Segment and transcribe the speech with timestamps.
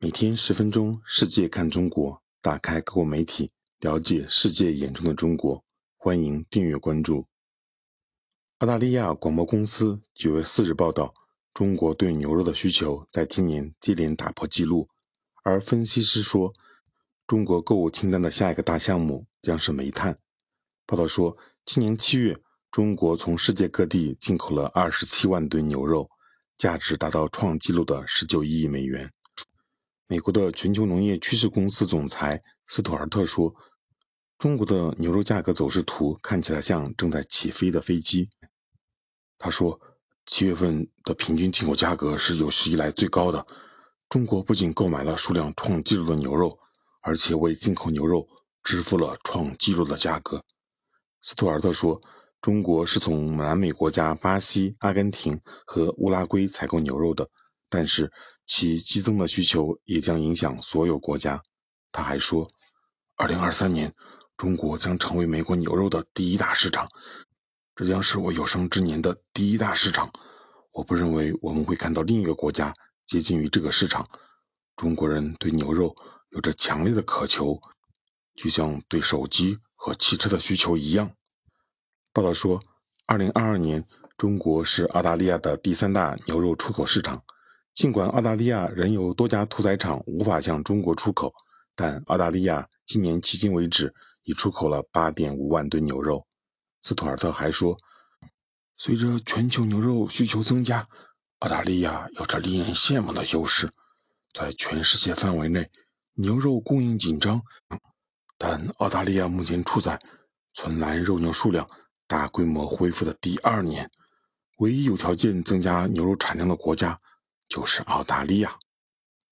[0.00, 5.64] 每天十分钟，世界看中国，打开各国媒体，了解世界眼中的中国。
[5.96, 7.26] 欢迎订阅关注。
[8.58, 11.12] 澳大利亚广播公司九月四日报道，
[11.52, 14.88] 中国对牛肉的需求在今年接连打破纪录，
[15.42, 16.52] 而分析师说，
[17.26, 20.16] 中国购物清单的下一个大项目将是煤炭。
[20.86, 21.36] 报道说，
[21.66, 22.40] 今年七月，
[22.70, 26.08] 中国从世界各地进口了二十七万吨牛肉，
[26.56, 29.10] 价值达到创纪录的十九亿美元。
[30.10, 33.54] 美国的全球农业趋势公司总裁斯图尔特说
[34.38, 38.30] ：“中国的牛肉价格走势图看起来像正在起飞的飞机。”
[39.36, 39.78] 他说
[40.24, 43.46] ：“七月份的平均进口价格是有史以来最高的。
[44.08, 46.58] 中国不仅购买了数量创纪录的牛肉，
[47.02, 48.26] 而且为进口牛肉
[48.64, 50.42] 支付了创纪录的价格。”
[51.20, 52.00] 斯图尔特说
[52.40, 57.28] ：“中国是从南美国家巴西、阿根廷和乌拉圭采购牛肉的。”
[57.68, 58.10] 但是，
[58.46, 61.42] 其激增的需求也将影响所有国家。
[61.92, 62.50] 他还说
[63.16, 63.94] ，2023年，
[64.36, 66.88] 中国将成为美国牛肉的第一大市场，
[67.74, 70.10] 这将是我有生之年的第一大市场。
[70.72, 72.72] 我不认为我们会看到另一个国家
[73.04, 74.08] 接近于这个市场。
[74.76, 75.94] 中国人对牛肉
[76.30, 77.60] 有着强烈的渴求，
[78.34, 81.10] 就像对手机和汽车的需求一样。
[82.12, 82.62] 报道说
[83.08, 83.84] ，2022年，
[84.16, 87.24] 中国是澳大利亚的第三大牛肉出口市场。
[87.78, 91.32] 尽管澳大利亚仍有多家屠宰场无法向中国出口，
[91.76, 96.26] 但澳大利亚今年迄今为止已出口了8.5万吨牛肉。
[96.80, 97.78] 斯图尔特还说，
[98.76, 100.88] 随着全球牛肉需求增加，
[101.38, 103.70] 澳大利亚有着令人羡慕的优势。
[104.34, 105.70] 在全世界范围内，
[106.14, 107.40] 牛肉供应紧张，
[108.36, 110.00] 但澳大利亚目前处在
[110.52, 111.64] 存栏肉牛数量
[112.08, 113.88] 大规模恢复的第二年，
[114.56, 116.98] 唯一有条件增加牛肉产量的国家。
[117.48, 118.58] 就是澳大利亚。